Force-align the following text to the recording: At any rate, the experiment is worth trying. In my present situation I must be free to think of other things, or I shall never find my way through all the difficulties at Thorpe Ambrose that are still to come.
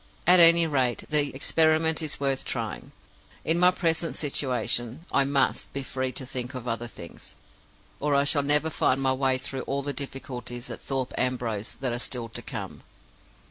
At 0.25 0.39
any 0.39 0.65
rate, 0.65 1.03
the 1.11 1.29
experiment 1.35 2.01
is 2.01 2.19
worth 2.19 2.43
trying. 2.43 2.91
In 3.45 3.59
my 3.59 3.69
present 3.69 4.15
situation 4.15 5.05
I 5.11 5.25
must 5.25 5.71
be 5.73 5.83
free 5.83 6.11
to 6.13 6.25
think 6.25 6.55
of 6.55 6.67
other 6.67 6.87
things, 6.87 7.35
or 7.99 8.15
I 8.15 8.23
shall 8.23 8.41
never 8.41 8.71
find 8.71 8.99
my 8.99 9.13
way 9.13 9.37
through 9.37 9.61
all 9.69 9.83
the 9.83 9.93
difficulties 9.93 10.71
at 10.71 10.81
Thorpe 10.81 11.13
Ambrose 11.19 11.75
that 11.81 11.93
are 11.93 11.99
still 11.99 12.29
to 12.29 12.41
come. 12.41 12.81